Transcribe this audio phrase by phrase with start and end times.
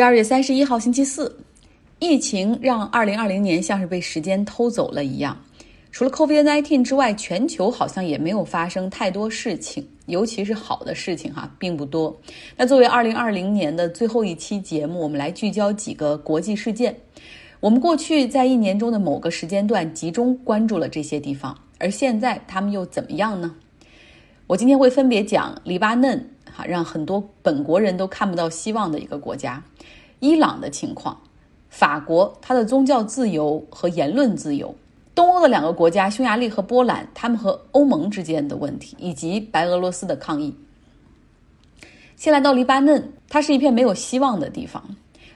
[0.00, 1.38] 十二月三十一号星期四，
[1.98, 5.38] 疫情让二零二零年像是被时间偷走了一样。
[5.92, 12.18] 除了 COVID-19 之外，全球好像也没有发生太多事情，尤其是好的事情哈，并不多。
[12.56, 16.96] 那作为二零二零年的最后一期节目，我们来聚焦几个国际事件。
[17.60, 23.54] 我们过去在一年中的某个时间段集中关注了这些地方，而现在他们又怎么样呢？
[24.46, 26.30] 我今天会分别讲黎巴嫩，
[26.66, 29.62] 让很多本国人都看不到希望的一个国家；
[30.18, 31.16] 伊朗的情况；
[31.68, 34.74] 法国，它的宗教自由和言论自由；
[35.14, 40.54] 东欧的两个国家匈牙利和波兰，他们和欧盟之间的问题，以及白俄罗斯的抗议。
[42.16, 44.84] 先来到黎巴嫩，它是一片没有希望的地方，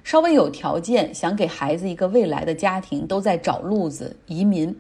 [0.02, 4.74] 稍微有条件想给孩子一个未来的家庭都在找路子移民。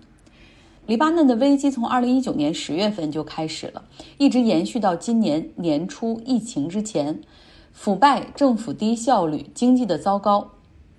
[0.86, 3.82] 黎巴嫩的危机从二零一九年十月份就开始了，
[4.18, 7.20] 一直延续到今年年初疫情之前。
[7.72, 10.48] 腐败、政府低效率、经济的糟糕、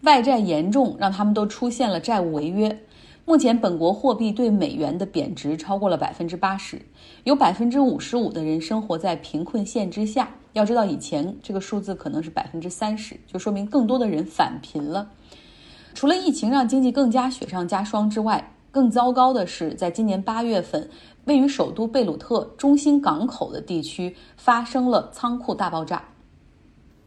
[0.01, 2.77] 外债严重，让他们都出现了债务违约。
[3.23, 6.81] 目前本国货币对美元的贬值超过了百分之八十，
[7.23, 10.29] 有百分之五十五的人生活在贫困线之下。
[10.53, 15.09] 要知道，以前这个数字可能是百分之三十，就说明更多的人返贫了。
[15.93, 20.89] 除了疫情让经济更加雪上加霜之外，更糟糕的是，在今年八月份，
[21.23, 26.03] 位于首都贝鲁特中心港口的地区发生了仓库大爆炸。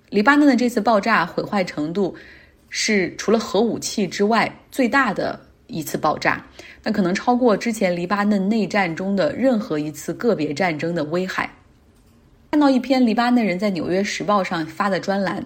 [0.08, 2.14] 黎巴嫩的这次爆炸毁坏程度
[2.70, 6.42] 是除了核武器之外最大的一次爆炸，
[6.82, 11.52] 那可能超过之前黎巴嫩内战中的任何一次个别战争的危害。
[12.52, 15.44] 看到一篇黎巴嫩人在《纽约时报》上发的专栏，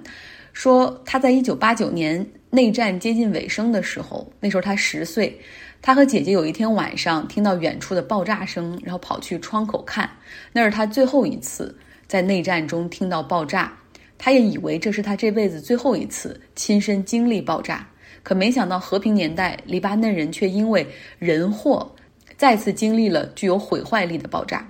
[0.53, 5.37] 说他在一九八九年内战接近尾声的时候，那时候他十岁。
[5.83, 10.09] 他和姐姐有一天晚上听到远处的爆炸声，然后跑去窗口看，
[10.53, 13.77] 那是他最后一次在内战中听到爆炸。
[14.17, 17.85] 他也以为这是他这辈子最后一次亲身经历爆炸，
[18.23, 20.87] 可没想到和平年代，黎巴嫩人却因为
[21.19, 21.93] 人祸
[22.37, 24.65] 再次经历了具有毁坏力的爆炸。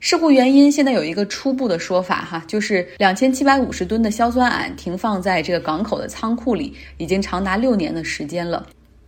[0.00, 8.66] 事故原因现在有一个初步的说法，哈，就是两千七百五十吨的硝酸铵停放在这个港口的仓库里，已经长达六年的时间了。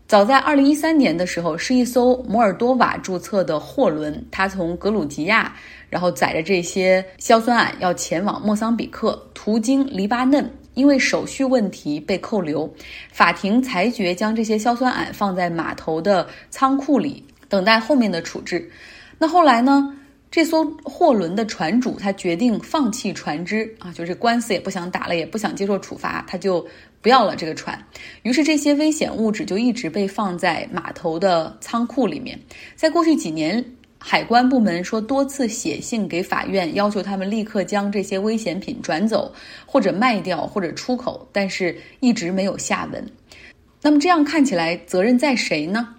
[0.09, 5.55] 早在二零一三年的时候，是一艘摩尔多瓦注册的货轮，它从格鲁吉亚，
[5.91, 12.73] 然后载着这些硝酸铵要前往莫桑比克，途经黎巴嫩，因为手续问题被扣留。
[13.13, 18.67] 法庭裁决将这些硝酸铵放在码头的仓库里，等待后面的处置。
[19.19, 19.95] 那后来呢？
[20.31, 26.67] 这艘货轮的船主他决定放弃船只啊，就是官司也不想打了，也不想接受处罚，他就。
[27.01, 27.81] 不要了这个船，
[28.23, 32.39] 于是这些危险物质就一直被放在码头的仓库里面。
[32.75, 33.65] 在过去几年，
[33.99, 39.33] 海关部门说多次写信给法院，要求他们立刻将这些危险品转走，
[39.65, 43.05] 或者卖掉，或者出口，但是一直没有下文。
[43.81, 45.95] 那么这样看起来，责任在谁呢？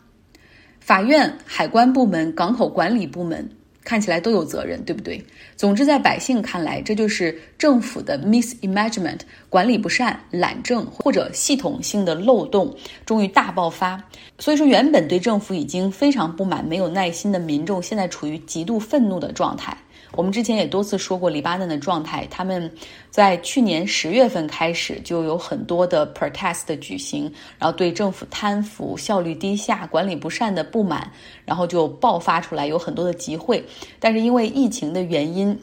[0.79, 3.49] 法院、海关部门、港口管理部门。
[3.89, 5.19] 看起来都有责任，对不对？
[5.55, 13.99] 总之，在百姓看来，这就是政府的 mismanagement，管理不善、懒政或者系统性的漏洞，终于大爆发。
[14.37, 19.75] 所以说，原本对政府已经非常不满、没有耐心的民众，现在处于极度愤怒的状态。
[20.13, 22.71] 我们之前也多次说过黎巴嫩的状态，他们
[23.09, 31.09] 在去年十月份开始就有很多的 protest 的举行，然后对政府贪腐、效率低下、管理不善的不满，
[31.45, 33.63] 然后就爆发出来，有很多的集会。
[33.99, 35.57] 但是因为疫情的原因，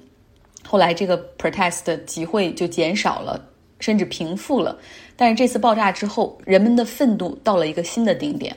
[0.65, 3.45] 后来这个 protest 的集会就减少了，
[3.81, 4.79] 甚至平复了。
[5.17, 8.57] 但是这次爆炸之后，人们的愤怒到了一个新的顶点。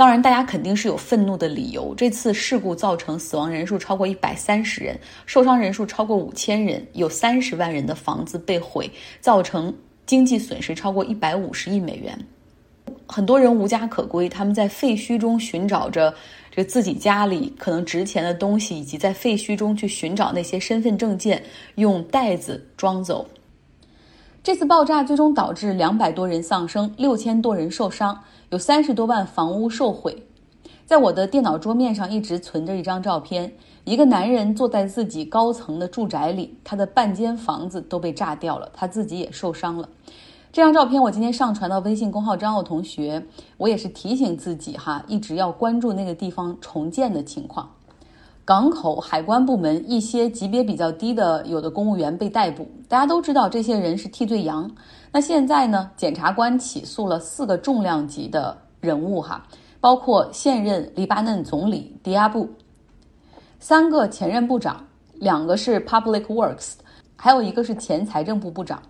[0.00, 1.94] 当然，大家肯定是有愤怒的理由。
[1.94, 8.90] 这次事故造成死亡人数超过一百三十人，受伤人数超过五千人，有三十万人的房子被毁，
[9.20, 9.70] 造成
[10.06, 12.18] 经济损失超过一百五十亿美元。
[13.06, 16.14] 很多人无家可归，他们在废墟中寻找着
[16.50, 21.42] 这个自己家里可能值钱的东西，以及在废墟中去寻找那些身份证件，
[21.74, 23.28] 用袋子装走。
[24.42, 30.26] 这次爆炸最终导致两百多人丧生，六千多人受伤，有三十多万房屋受毁。
[30.86, 33.52] 在我的电脑桌面上一直存着一张照片，
[33.84, 39.86] 一个男人坐在自己高层的住宅里，他的半间房子都被炸掉了，他自己也受伤了。
[40.50, 43.22] 这张照片我今天上传到微信公号张奥同学，
[43.58, 47.68] 我也是提醒自己哈，一直要关注那个地方重建的情况。
[48.50, 54.68] 港口海关部门一些级别比较低的有的公务员被逮捕，大家都知道这些人是替罪羊。
[55.12, 59.46] 那现在呢，检察官起诉了四个重量级的人物哈，
[59.80, 62.48] 包括现任黎巴嫩总理迪亚布，
[63.60, 66.72] 三个前任部长，两个是 Public Works，
[67.14, 68.82] 还有一个是前财政部部长。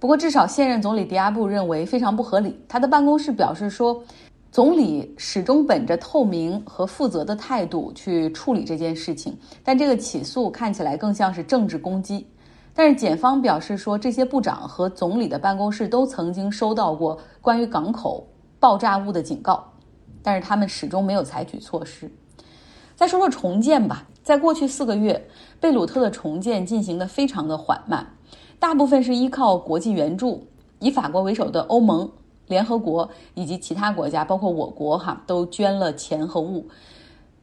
[0.00, 2.58] 不过，至少现任总理迪亚布认为非常不合理。
[2.66, 4.02] 他的办公室表示说，
[4.50, 12.26] 总理始终本着透明和负责的态度去处理这件事情，但这个起诉看起来更像是政治攻击。
[12.72, 18.26] 但是检方表示说，这些部长和总理的办公室都曾经收到过关于港口
[18.58, 19.72] 爆炸物的警告，
[20.22, 22.10] 但是他们始终没有采取措施。
[22.96, 25.28] 再说说重建吧，在过去四个月，
[25.60, 28.14] 贝鲁特的重建进行的非常的缓慢。
[28.58, 30.46] 大部分是依靠国际援助，
[30.78, 32.10] 以法国为首的欧盟、
[32.48, 36.66] 联合国以及其他国家，包括我国哈，都捐了钱和物。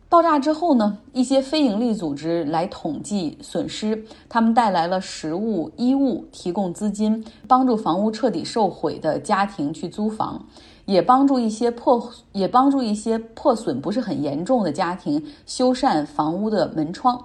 [0.08, 10.46] 爆炸之后呢，一些非营利组织来统计损失，他们带来了食物、衣物，提供资金，帮助房屋彻底受毁的家庭去租房，
[10.86, 17.20] 也帮助一些破，也帮助一些破损不是很严重的家庭修缮房屋的门窗。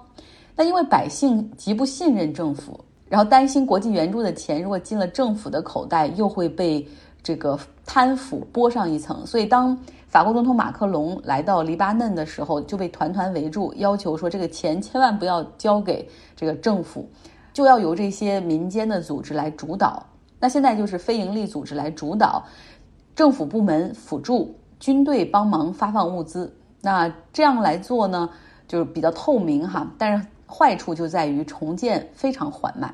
[0.55, 2.79] 但因为百姓极不信任政府。
[3.07, 6.87] 然后担心国际援助的钱如果进了政府的口袋，又会被
[7.23, 9.25] 这个贪腐剥上一层。
[9.25, 9.77] 所以，当
[10.07, 17.09] 法国总统马克龙来到黎巴嫩的时候，就被团团围住，要求说这个钱千万不要交给这个政府，
[17.53, 20.05] 就要由这些民间的组织来主导。
[20.39, 22.43] 那现在就是非营利组织来主导，
[23.15, 26.51] 政府部门辅助，军队帮忙发放物资。
[26.81, 28.27] 那这样来做呢，
[28.67, 29.89] 就是比较透明哈。
[29.97, 32.93] 但是坏处就在于重建非常缓慢。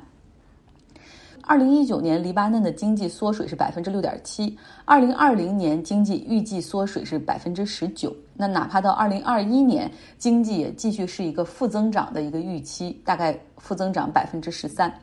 [1.47, 8.13] 二零一九年，黎巴嫩的经济缩水是百分之六点七，二零二零年经济预计缩水是百分之十九。
[8.33, 14.93] 那哪怕到二零二一年，经济也继续是一个负增长的一个预期，大概负增长百分之十三。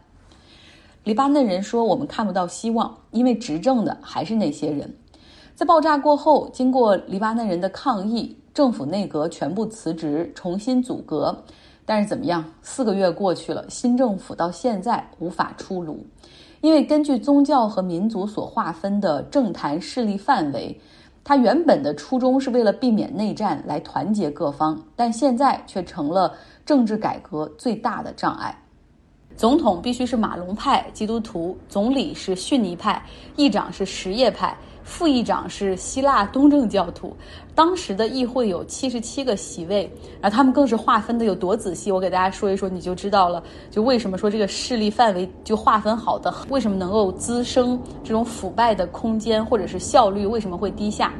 [1.02, 4.94] 黎巴嫩人说：“我们看不到希望，因为执政的还是那些人。”
[5.56, 11.43] 在爆炸过后，经过黎巴嫩人的抗议，政府内阁全部辞职，重新组阁。
[11.87, 12.43] 但是怎么样？
[12.62, 16.02] 四个月过去了，新政府到现在无法出炉，
[16.64, 20.81] 因为根据宗教和民族所划分的政坛势力范围，
[21.22, 26.34] 它原本的初衷是为了避免内战来团结各方，但现在却成了
[26.64, 28.58] 政治改革最大的障碍。
[29.37, 33.05] 总统必须是马龙派基督徒，总理是逊尼派，
[33.37, 34.56] 议长是什叶派。
[34.84, 37.16] 副议长是希腊东正教徒，
[37.54, 39.90] 当时的议会有七十七个席位，
[40.20, 43.42] 然后他们更是划分的有多仔细，我给大家说一说，你就知道了。
[43.70, 51.12] 就为什么说这个势力范围就划分好的，为什么能够滋生这种腐败的空间，或者是效率为什么会低下？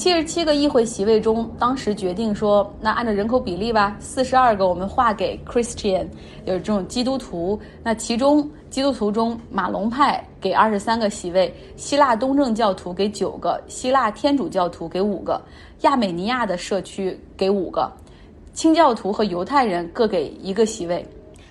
[0.00, 6.06] 七十七个议会席位中，当时决定说，那按照人口比例吧，四十二个我们划给 Christian，
[6.46, 7.60] 就是这种基督徒。
[7.82, 15.38] 那其中基督徒中，马龙派给二十三个席位，希腊东正教徒给九个，希腊天主教徒给五个，
[15.82, 17.92] 亚美尼亚的社区给五个，
[18.54, 21.06] 清教徒和犹太人各给一个席位，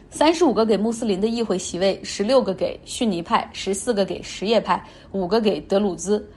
[0.09, 6.27] 三十五个给穆斯林的议会席位，十六个给逊尼派，十四个给什叶派，五个给德鲁兹。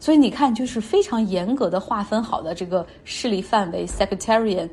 [0.00, 4.68] 所以你看，就是非常严格的划分好的这个势力范围，sectarian，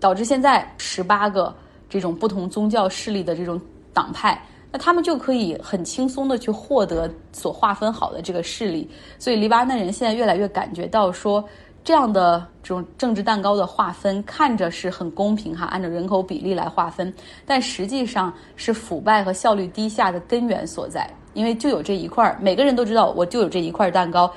[0.00, 1.54] 导致现在十八个
[1.88, 3.60] 这种不同宗教势力的这种
[3.92, 4.42] 党派，
[4.72, 8.90] 那他们就可以很轻松的去获得所划分好的这个势力。
[9.18, 11.44] 所以黎巴嫩人现在越来越感觉到说，
[11.86, 17.14] 这样的这种政治蛋糕的划分看着是很公平哈，按照人口比例来划分，
[17.46, 21.08] 但实际上是腐败和效率低下的根源所在。
[21.32, 24.28] 因为就有这一块儿，每个人都知道，我就有这一块蛋糕，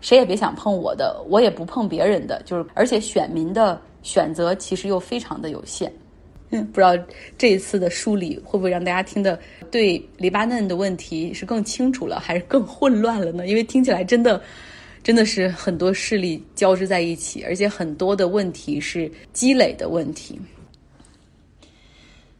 [0.00, 2.42] 谁也别想碰我的，我也不碰别人的。
[2.44, 5.92] 就是，而且选民的选择其实又非常的有限。
[6.50, 6.90] 嗯， 不知道
[7.38, 9.38] 这一次的梳理会不会让大家听的
[9.70, 13.46] 对黎巴嫩的问题是更清楚了，还是更混乱了呢？
[13.46, 14.42] 因为听起来真的
[15.06, 20.36] 真的是很多势力交织在一起，而且很多的问题是积累的问题。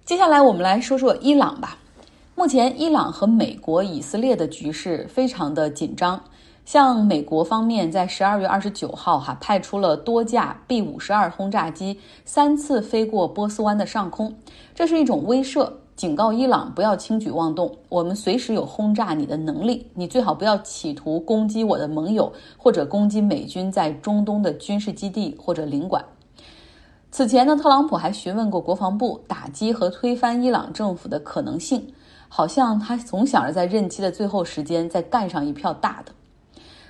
[0.05, 1.79] 接下来我们来说说伊朗吧。
[2.35, 6.21] 目前，伊朗和美国、以色列的局势非常的紧张。
[6.67, 14.35] 像美国方面在十二月二十九号哈派出了多架 B 五十二轰炸机，三次飞过波斯湾的上空，
[14.75, 17.73] 这是一种威慑，警告伊朗不要轻举妄动。
[17.89, 26.05] 我们随时有轰炸你的能力，你最好不要企图攻击我的盟友，或者攻击美军在中东的军事基地或者领馆。
[27.13, 31.95] 此前呢，特朗普还询问过国防部打击和推翻伊朗政府的可能性。
[32.29, 36.11] 好像他总想着在任期的最后时间再干上一票大的。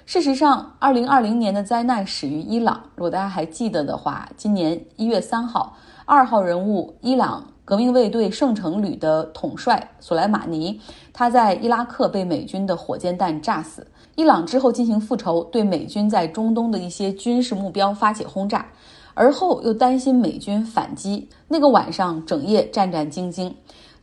[0.06, 2.80] 事实上，二零二零年的灾难始于伊朗。
[2.94, 10.80] 如果大家还记得的话，今年一月三号，二号人物伊朗革命卫队圣城旅的统帅索莱马尼，
[11.12, 13.84] 他在伊拉克被美军的火箭弹炸死。
[14.14, 18.64] 伊朗之后进行复仇，对美军在中东的一些军事目标发起轰炸，
[19.12, 23.52] 而后又担心美军反击，那个晚上整夜战战兢兢。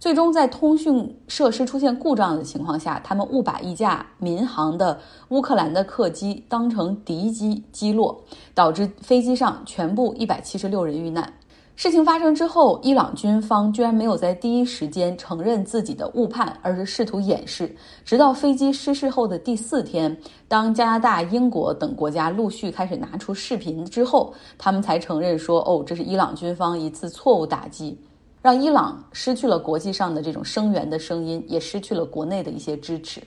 [0.03, 8.22] 最终在通讯设施出现故障的情况下，他们误把一架民航的乌克兰的客机当成敌机击落，
[8.53, 11.31] 导致飞机上全部一百七十六人遇难。
[11.77, 17.74] 事情发生之后，伊朗军方居然没有在第一时间承认自己的误判，而是试图掩饰。
[18.03, 20.13] 直到飞机失事后的第四天，
[20.50, 27.98] 当加拿大、英国等国家陆续开始拿出视频之后，他们才承认说：“哦，这是伊朗军方一次错误打击，
[28.44, 33.24] 让伊朗失去了国际上的这种声援的声音，也失去了国内的一些支持。”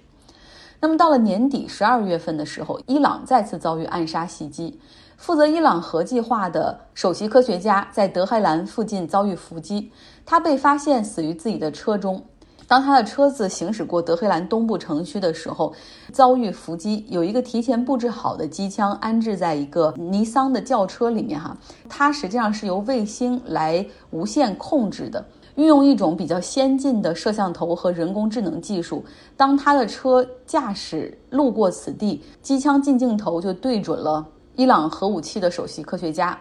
[0.79, 4.79] 那么到了年底十二月份的时候，伊朗再次遭遇暗杀袭击。
[5.17, 9.91] 负责伊朗核计划的首席科学家在德黑兰附近遭遇伏击，
[10.27, 12.23] 他被发现死于自己的车中。
[12.69, 15.73] 当他的车子行驶过德黑兰东部城区的时候，
[16.13, 17.05] 遭遇伏击。
[17.09, 21.57] 有一个提前布置好的机枪安置在一个尼桑的轿车里面，哈，
[21.89, 29.05] 它实际上是由卫星来无线控制的，运用一种比较先进的摄像头和人工智能技术。
[29.37, 34.27] 当他的车驾驶路过此地，机枪近镜头就对准了。
[34.57, 36.37] 伊朗核武器的首席科学家，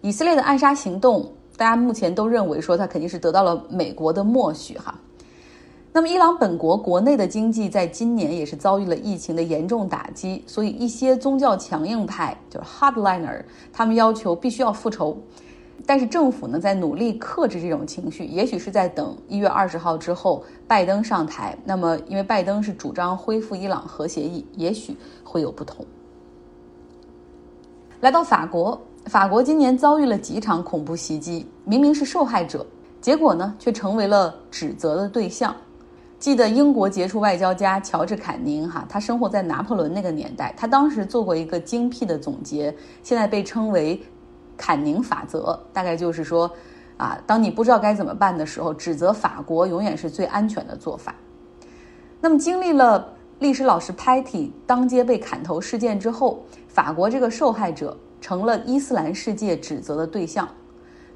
[0.00, 4.98] 以色列的暗杀行动，大家目前都认为说他肯定是得到了美国的默许哈。
[5.96, 15.16] 那么，伊朗本国国内的经济在今年也是遭遇了疫情的严重打击，所以一些宗教强硬派就是 hardliner，他们要求必须要复仇，
[15.86, 21.56] 但是政府呢在努力克制这种情绪，也许是在等一月二十号之后拜登上台。
[21.64, 25.82] 那么，因为拜登是主张恢复伊朗核协议，也许会有不同。
[28.02, 32.66] 来到法国，法国今年遭遇了几场恐怖袭击，明明是受害者，
[33.00, 35.56] 结果呢却成为了指责的对象。
[36.18, 44.02] 记得英国杰出外交家乔治·坎宁，哈，他生活在拿破仑那个年代，他当时做过一个精辟的总结，现在被称为
[44.56, 46.50] “坎宁法则”，大概就是说，
[46.96, 51.14] 啊，当你不知道该怎么办的时候，指责法国永远是最安全的做法。
[52.20, 53.12] 那么，经历了。
[53.38, 60.48] 历史老师 Patty 当街被砍头事件之后，法国这个受害者成了伊斯兰世界指责的对象。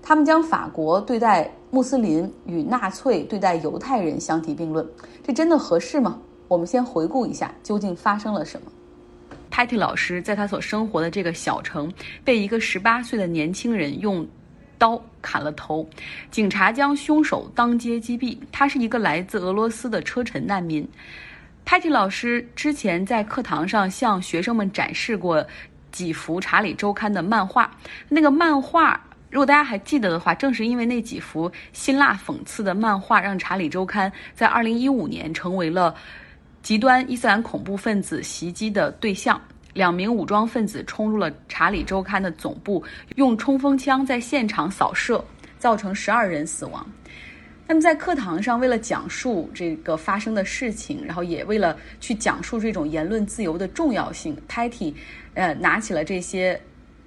[0.03, 4.87] 他们将法国对待穆斯林与纳粹对待犹太人相提并论，
[5.23, 6.19] 这真的合适吗？
[6.49, 8.73] 我们先回顾一下究竟发生了什么。
[9.53, 11.93] Patty 老师在他所生活的这个小城
[12.25, 14.27] 被一个十八岁的年轻人用
[14.79, 15.87] 刀砍了头，
[16.31, 18.39] 警察将凶手当街击毙。
[18.51, 20.89] 他是一个来自俄罗斯的车臣难民。
[21.67, 25.45] Patty 老师之前在课堂上向学生们展示过
[25.93, 27.71] 几幅《查理周刊》的漫画。
[28.09, 35.95] 那个漫画，如果大家还记得的话，正是因为那几幅辛辣讽刺的漫画，让《查理周刊》在2015年成为了
[36.63, 39.41] 极端伊斯兰恐怖分子袭击的对象。
[39.73, 42.83] 两名武装分子冲入了《查理周刊》的总部，
[43.15, 45.25] 用冲锋枪在现场扫射，
[45.61, 46.85] 造成十二人死亡。
[47.69, 54.93] 那么在课堂上，为了讲述这个发生的事情，然后也为了去讲述这种言论自由的重要性，Patty，
[55.35, 56.61] 呃，拿起了这些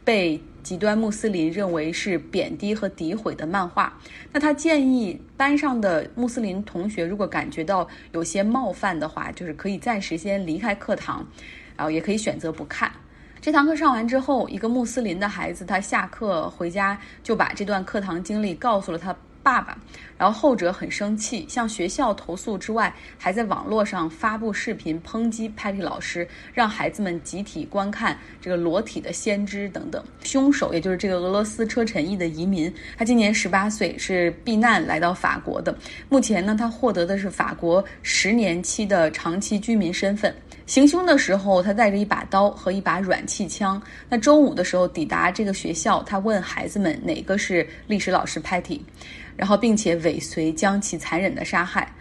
[0.05, 3.99] 被极端穆斯林认为是贬低和诋毁的漫画。
[4.31, 11.23] 那他建议班上的穆斯林同学，如果感觉到有些冒犯的话，就是可以暂时先离开课堂，
[11.75, 12.91] 然后也可以选择不看。
[13.41, 19.13] 这堂课上完之后，一个穆斯林的孩子，他下课回家就把这段课堂经历告诉了他。
[19.43, 19.77] 爸爸，
[20.17, 30.01] 然后后者很生气，向学校投诉之外，还在网络上发布视频抨击 Patty 老师，让孩子们集体观看这个裸体的先知等等。
[30.23, 35.77] 凶手也就是这个俄罗斯车臣裔的移民，他今年十八岁，是避难来到法国的。
[36.07, 40.33] 目前呢，他获得的是法国十年期的长期居民身份。
[40.65, 43.81] 行凶的时候，他带着一把刀和一把软气枪。
[44.07, 48.79] 那中午的时候抵达这个学校，他问孩子们哪个是历史老师 Patty。
[49.35, 51.93] 然后，并且尾随将其残忍的杀害。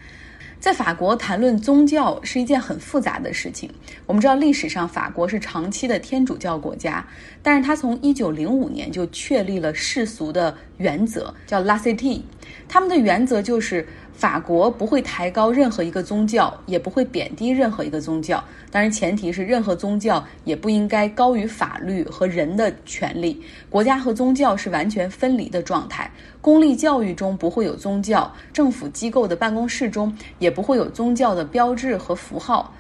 [0.61, 3.69] 在法国谈论宗教是一件很复杂的事情。
[4.07, 7.05] 我们知道，历史上法国是长期的天主教国家，
[7.43, 12.23] 但是他从一九零五年就确立了世俗的原则，叫 La Cité。
[12.69, 13.87] 他们的原则就是。
[14.13, 18.43] 法国不会抬高任何一个宗教，也不会贬低任何一个宗教。
[18.71, 23.43] 当然，前提是任何宗教也不应该高于法律和人的权利。
[23.69, 26.11] 国家和宗教是完全分离的状态。
[26.41, 32.73] 公立教育中不会有宗教，政府机构的办公室中也不会有宗教的标志和符号。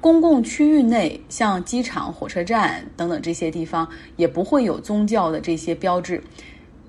[0.00, 6.22] 公共区域内，像机场、火车站等等这些地方，也不会有宗教的这些标志。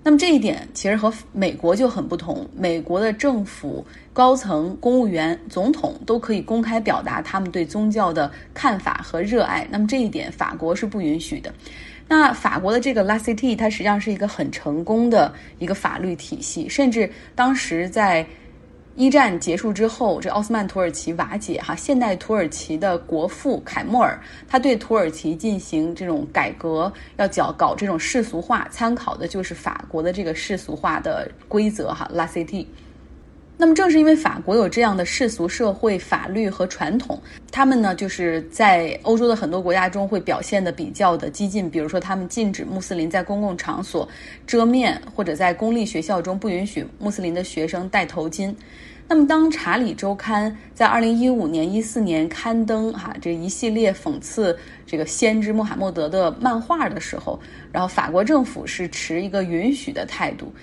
[0.08, 2.48] 那么这一点其实和美国就很不同。
[2.56, 9.68] 美国的政府高层、公务员、总统都可以公开表达他们对宗教的看法和热爱。
[9.70, 11.54] 那么这一点法国是不允许的。
[12.08, 18.26] 那法国的这个 La Cité 它实际上是一个很成功的一个法律体系，甚至当时在
[18.98, 32.66] 一战结束之后，这奥斯曼土耳其瓦解，哈，现代土耳其的国父凯末尔，他对土耳其进行这种改革，要搞搞这种世俗化，参考的就是法国的这个世俗化的规则，哈，La City。
[33.60, 37.20] 那么正是因为法国有这样的世俗社会法律和传统，
[37.52, 44.08] 他们呢就是在欧洲的很多国家中会表现的比较的激进，比如说他们禁止穆斯林在公共场所
[44.46, 48.54] 遮面，或者在公立学校中不允许穆斯林的学生戴头巾。
[49.10, 57.40] 那么当《查理周刊》在二零一五年、一四年刊登哈这一系列讽刺这个先知穆罕默德的漫画的时候，
[57.72, 60.54] 然后法国政府是持一个允许的态度。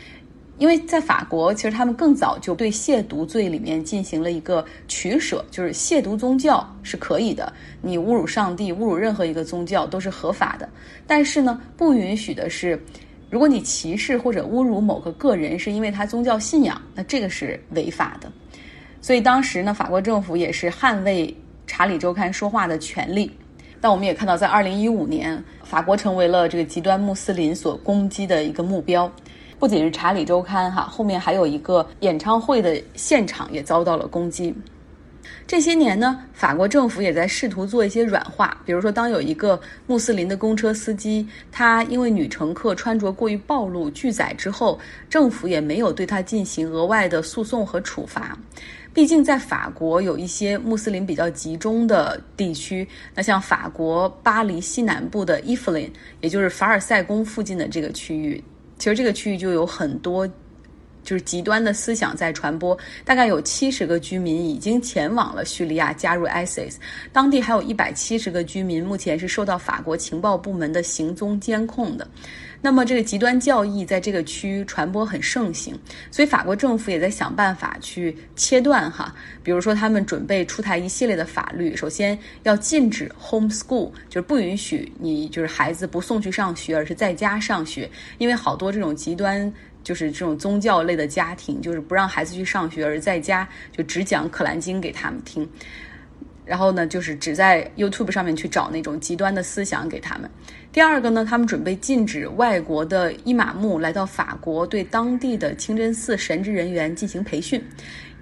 [0.56, 10.68] 因为在法国，其实他们更早就对亵渎罪里面进行了一个取舍，就是亵渎宗教是可以的，你侮辱上帝、侮辱任何一个宗教都是合法的。
[11.06, 12.80] 但是呢，不允许的是，
[13.30, 18.30] 如果你歧视或者侮辱某个个人是因为他宗教信仰，那这个是违法的。
[19.00, 21.26] 所以当时呢，法国政府也是捍卫
[21.66, 23.30] 《查理周刊》说话的权利。
[23.80, 29.12] 但我们也看到，在二零一五年，法国成为了这个极端穆斯林所攻击的一个目标。
[29.64, 34.54] 不仅是《查理周刊》哈，后面还有一个演唱会的现场也遭到了攻击。
[35.46, 44.78] 这些年呢，法国政府也在试图做一些软化，比如说，当有一个穆斯林的公车司机，他因为女乘客穿着过于暴露拒载之后，
[45.08, 48.36] 政府也没有对他进行额外的诉讼和处罚。
[48.92, 55.90] 毕竟在法国有一些穆斯林比较集中的地区，那像法国巴黎西南部的伊弗林，
[56.20, 58.44] 也就是凡尔赛宫附近的这个区域。
[58.78, 60.26] 其实这个区域就有很多，
[61.02, 62.76] 就是极端的思想在传播。
[63.04, 66.76] 大概有七十个居民已经前往了叙利亚加入 ISIS，
[67.12, 72.06] 当地还有一百七十个居民目前是受到法国情报部门的行踪监控的。
[72.64, 75.78] 那么这个极端教义在这个区传播很盛行，
[76.10, 79.14] 所以法国政府也在想办法去切断哈。
[79.42, 87.86] 比如说，他们准备出台一系列的法律，首先要禁止 homeschool，就是不允许你就是孩子不送去上学，而是在家上学。
[88.16, 95.46] 因为好多这种极端就是这种宗教类的家庭，就是不让孩子去上学，而在家就只讲《可兰经》给他们听。
[96.44, 100.28] 然后呢，就是只在 YouTube 上面去找那种极端的思想给他们。
[100.70, 107.62] 第二个呢，他们准备禁止外国的伊玛目来到法国，对当地的清真寺神职人员进行培训。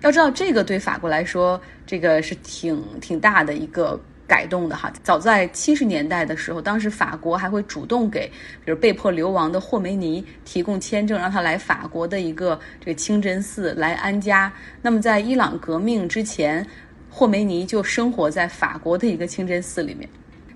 [0.02, 4.92] 要知道，这个对法国来说，这个是挺挺大的一个改动的哈。
[5.02, 8.30] 早在七十年代的时候，当时法国还会主动给，
[8.64, 14.52] 比如被迫流亡的霍梅尼提供签证，让他来法国的一个这个清真寺来安家。
[14.80, 16.64] 那么在伊朗革命之前。
[17.14, 20.08] 霍梅尼就生活在法国的一个清真寺里面。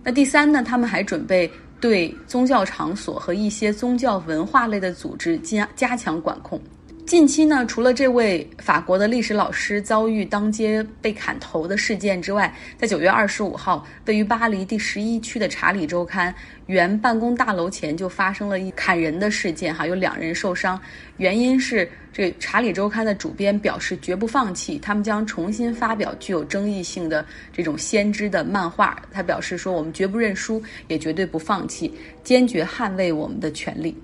[0.03, 6.59] 那第三呢，他们还准备对宗教场所和一些宗教文化类的组织加加强管控。
[7.07, 16.33] 近期呢，除了这位法国的历史老师遭遇当街被砍头的事件之外，在九月二十五号，位于巴黎第十一区的《查理周刊》
[16.67, 20.81] 原办公大楼前就发生了一砍人的事件，哈，有两人受伤。
[21.19, 29.01] 原因是这《查理周刊》的主编表示绝不放弃，他们将重新发表具有争议性的这种先知的漫画。
[29.13, 33.97] 他表示说：“我们绝不认输，也绝对不放弃，坚决捍卫我们的权利。”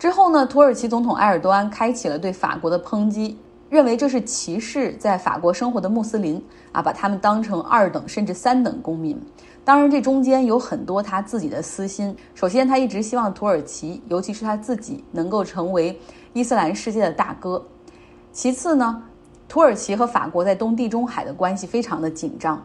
[0.00, 3.36] 之后呢，土耳其总统埃尔多安开启了对法国的抨击，
[3.68, 9.20] 认为这是歧视在法国生活的穆斯林啊，把他们当成二等甚至三等公民。
[9.62, 12.16] 当然，这中间有很多他自己的私心。
[12.34, 16.00] 首先，他一直希望土耳其，尤其是他自己，能够成为
[16.32, 17.62] 伊斯兰世界的大哥。
[18.32, 19.02] 其次呢，
[19.50, 22.64] 土耳其和法国在东地中海的关系非常的紧张。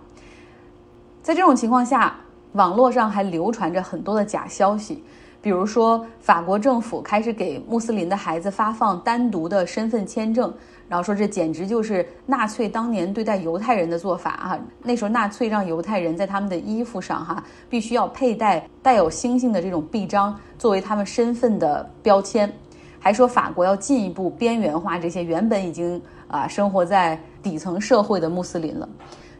[1.22, 2.16] 在这种情况下，
[2.54, 5.04] 网络上还流传着很多的假消息。
[5.46, 10.52] 比如说，法国政府开始给穆斯林的孩子发放单独的身份签证，
[10.90, 14.60] 然后说这简直就是纳粹当年对待犹太人的做法啊！
[14.82, 22.52] 那时候纳粹让犹太人在他们的衣服上哈必须要佩戴带有星星的这种臂章作为他们身份的标签，
[23.00, 28.90] 还说法国要进一步边缘化这些原本已经啊生活在底层社会的穆斯林了。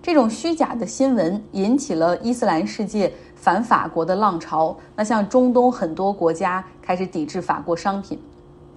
[0.04, 3.12] 这种虚假的新闻引起了伊斯兰世界。
[3.46, 8.20] 反法国的浪潮，那像中东很多国家开始抵制法国商品。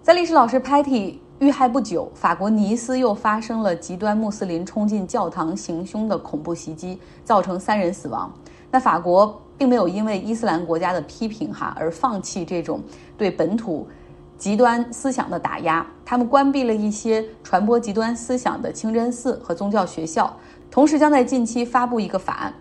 [0.02, 8.30] 在历史老师 Patty 遇害不久，法国尼斯又发生了极端穆斯林冲进教堂行凶的恐怖袭击，造成三人死亡。
[8.70, 12.82] 那法国并没有因为伊斯兰国家的批评哈而放弃这种
[13.16, 13.88] 对本土
[14.36, 20.30] 极端思想的打压，他们关闭了一些传播极端思想的清真寺和宗教学校，
[20.70, 22.52] 同时将在近期发布一个法案。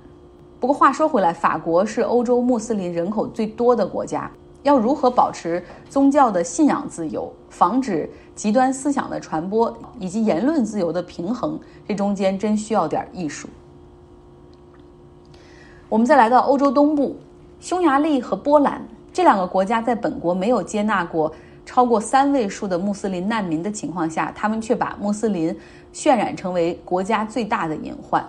[0.60, 4.30] 不过话说回来，法国是欧洲穆斯林人口最多的国家。
[4.64, 13.48] 要如何保持宗教的信仰自由，防止极端思想的传播，以及言论自由的平衡，这中间真需要点艺术。
[15.88, 17.16] 我们再来到欧洲东部，
[17.62, 21.32] 匈牙利和波兰这两个国家在本国没有接纳过
[21.66, 25.58] 超过三位数的穆斯林难民的情况下，他们却把穆斯林
[25.94, 28.28] 渲染成为国家最大的隐患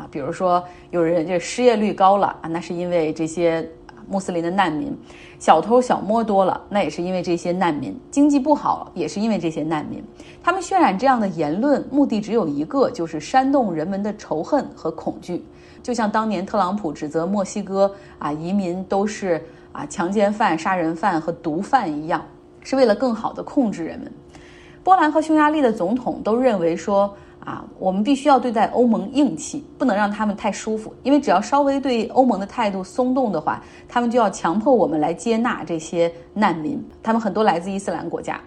[0.00, 0.08] 啊！
[0.10, 3.68] 比如说，有人这失业率高了啊，那是因为这些
[4.08, 4.88] 穆斯林的难民；
[5.38, 10.02] 小偷小摸多了，那也是因为这些难民；经济不好也是因为这些难民。
[10.42, 15.44] 他们渲染这样的言论，目的只有一个，就是煽动人们的仇恨和恐惧。
[15.82, 22.24] 就像当年特朗普指责墨西哥啊移民都是啊强奸犯、杀人犯和毒贩一样，
[22.62, 24.10] 是为了更好的控制人们。
[24.82, 38.40] 波兰和匈牙利的总统都认为说啊，我们必须要对待欧盟硬气，不能让他们太舒服，因为只要稍微对欧盟的态度松动的话，他们就要强迫我们来接纳这些难民，他们很多来自伊斯兰国家。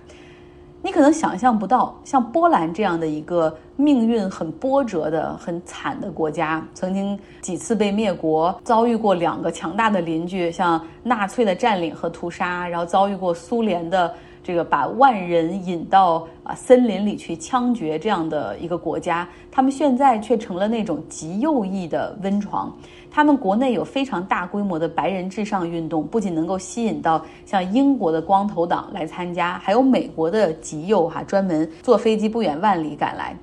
[0.85, 22.75] 你可能想象不到，像波兰这样的一个命运很波折的、很惨的国家，曾经几次被灭国，遭遇过两个强大的邻居，像纳粹的占领和屠杀，然后遭遇过苏联的这个把万人引到啊森林里去枪决这样的一个国家，他们现在却成了那种极右翼的温床。
[23.09, 33.35] 他们国内有非常大规模的白人至上运动，不仅能够吸引到像英国的光头党来参加，还有美国的极右哈专门坐飞机不远万里赶来。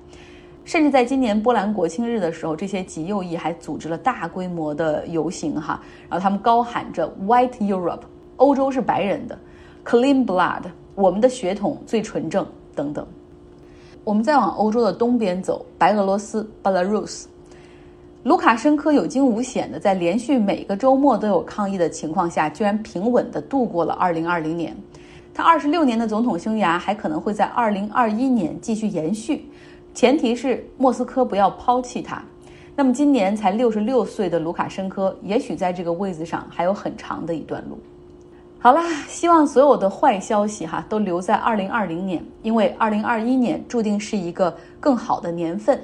[0.65, 8.03] 甚至在今年波兰国庆日的时候，这些极右翼还组织了大规模的游行哈，然后他们高喊着 “White Europe”，
[8.37, 9.39] 欧洲是白人的
[9.85, 13.07] ，“Clean Blood”，我们的血统最纯正等等。
[14.03, 17.25] 我们再往欧洲的东边走，白俄罗斯 （Belarus）。
[18.23, 24.77] 卢卡申科有惊无险的在连续每个周末都有抗议的情况下，居然平稳的度过了2020年。
[25.33, 29.47] 他26年的总统生涯还可能会在2021年继续延续，
[29.95, 32.23] 前提是莫斯科不要抛弃他。
[32.77, 37.79] 那么今年才66岁的卢卡申科，也许在这个位子上还有很长的一段路。
[38.63, 45.83] 好啦，希望所有的坏消息哈都留在2020年，因为2021年注定是一个更好的年份。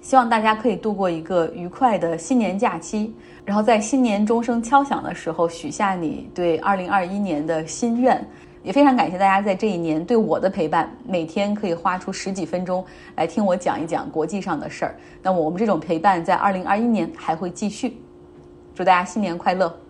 [0.00, 8.26] 希望大家可以度过一个愉快的新年假期，然后在新年钟声敲响的时候许下你对二零二一年的心愿。
[8.62, 12.82] 也非常感谢大家在这一年对我的陪伴，每天可以花出十几分钟
[13.16, 14.94] 来听我讲一讲国际上的事儿。
[15.22, 18.00] 那么我们这种陪伴在二零二一年还会继续。
[18.74, 19.80] 祝大家新年快乐！